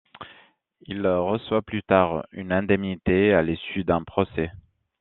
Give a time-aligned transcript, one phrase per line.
[0.87, 4.49] Il reçoit plus tard une indemnité, à l'issue d'un procès.